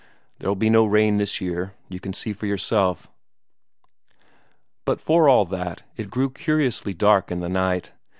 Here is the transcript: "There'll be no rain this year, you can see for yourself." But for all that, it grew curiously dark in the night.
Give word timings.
"There'll 0.39 0.55
be 0.55 0.71
no 0.71 0.83
rain 0.87 1.17
this 1.17 1.39
year, 1.39 1.75
you 1.87 1.99
can 1.99 2.11
see 2.11 2.33
for 2.33 2.47
yourself." 2.47 3.07
But 4.83 4.99
for 4.99 5.29
all 5.29 5.45
that, 5.45 5.83
it 5.95 6.09
grew 6.09 6.31
curiously 6.31 6.95
dark 6.95 7.29
in 7.29 7.39
the 7.39 7.47
night. 7.49 7.91